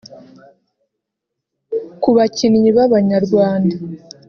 Ku 2.01 2.09
bakinnyi 2.17 2.69
b’Abanyarwanda 2.75 3.75